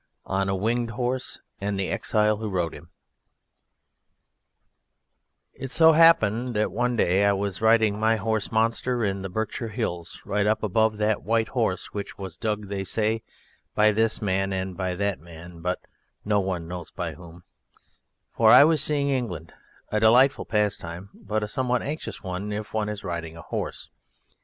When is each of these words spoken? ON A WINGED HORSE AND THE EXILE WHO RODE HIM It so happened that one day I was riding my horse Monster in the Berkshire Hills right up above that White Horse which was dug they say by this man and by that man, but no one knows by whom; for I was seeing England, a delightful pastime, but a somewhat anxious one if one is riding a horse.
ON 0.25 0.49
A 0.49 0.55
WINGED 0.55 0.93
HORSE 0.93 1.41
AND 1.59 1.79
THE 1.79 1.89
EXILE 1.89 2.37
WHO 2.37 2.49
RODE 2.49 2.73
HIM 2.73 2.89
It 5.53 5.69
so 5.69 5.91
happened 5.91 6.55
that 6.55 6.71
one 6.71 6.95
day 6.95 7.23
I 7.23 7.33
was 7.33 7.61
riding 7.61 7.99
my 7.99 8.15
horse 8.15 8.51
Monster 8.51 9.03
in 9.05 9.21
the 9.21 9.29
Berkshire 9.29 9.67
Hills 9.67 10.19
right 10.25 10.47
up 10.47 10.63
above 10.63 10.97
that 10.97 11.21
White 11.21 11.49
Horse 11.49 11.93
which 11.93 12.17
was 12.17 12.35
dug 12.35 12.65
they 12.67 12.83
say 12.83 13.21
by 13.75 13.91
this 13.91 14.23
man 14.23 14.51
and 14.51 14.75
by 14.75 14.95
that 14.95 15.19
man, 15.19 15.59
but 15.61 15.79
no 16.25 16.39
one 16.39 16.67
knows 16.67 16.89
by 16.89 17.13
whom; 17.13 17.43
for 18.35 18.49
I 18.49 18.63
was 18.63 18.81
seeing 18.81 19.09
England, 19.09 19.53
a 19.91 19.99
delightful 19.99 20.45
pastime, 20.45 21.11
but 21.13 21.43
a 21.43 21.47
somewhat 21.47 21.83
anxious 21.83 22.23
one 22.23 22.51
if 22.51 22.73
one 22.73 22.89
is 22.89 23.03
riding 23.03 23.37
a 23.37 23.43
horse. 23.43 23.91